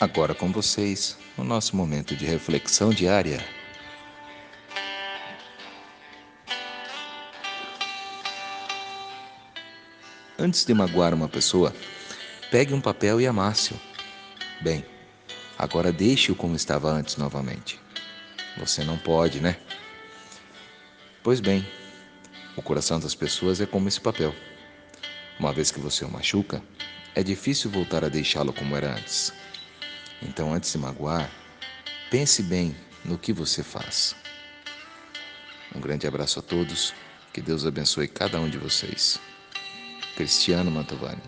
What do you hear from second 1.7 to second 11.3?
momento de reflexão diária. Antes de magoar uma